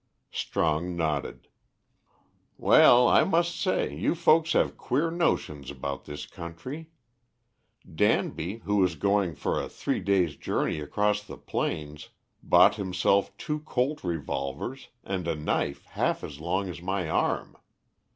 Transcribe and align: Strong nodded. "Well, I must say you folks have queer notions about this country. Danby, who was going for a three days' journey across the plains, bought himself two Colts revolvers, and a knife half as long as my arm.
Strong 0.31 0.95
nodded. 0.95 1.47
"Well, 2.57 3.07
I 3.07 3.23
must 3.23 3.55
say 3.59 3.95
you 3.95 4.15
folks 4.15 4.53
have 4.53 4.75
queer 4.75 5.11
notions 5.11 5.69
about 5.69 6.05
this 6.05 6.25
country. 6.25 6.89
Danby, 7.87 8.63
who 8.65 8.77
was 8.77 8.95
going 8.95 9.35
for 9.35 9.61
a 9.61 9.69
three 9.69 9.99
days' 9.99 10.35
journey 10.35 10.79
across 10.79 11.21
the 11.21 11.37
plains, 11.37 12.09
bought 12.41 12.73
himself 12.77 13.37
two 13.37 13.59
Colts 13.59 14.03
revolvers, 14.03 14.89
and 15.03 15.27
a 15.27 15.35
knife 15.35 15.85
half 15.85 16.23
as 16.23 16.39
long 16.39 16.67
as 16.67 16.81
my 16.81 17.07
arm. 17.07 17.55